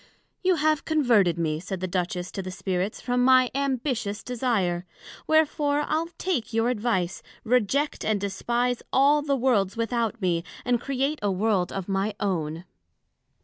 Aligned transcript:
You 0.43 0.55
have 0.55 0.83
converted 0.83 1.37
me, 1.37 1.59
said 1.59 1.79
the 1.79 1.87
Duchess 1.87 2.31
to 2.31 2.41
the 2.41 2.49
Spirits, 2.49 2.99
from 2.99 3.23
my 3.23 3.51
ambitious 3.53 4.23
desire; 4.23 4.83
wherefore, 5.27 5.81
I'le 5.87 6.07
take 6.17 6.55
your 6.55 6.69
advice, 6.71 7.21
reject 7.43 8.03
and 8.03 8.19
despise 8.19 8.81
all 8.91 9.21
the 9.21 9.35
Worlds 9.37 9.77
without 9.77 10.19
me, 10.19 10.43
and 10.65 10.81
create 10.81 11.19
a 11.21 11.29
World 11.29 11.71
of 11.71 11.87
my 11.87 12.15
own. 12.19 12.63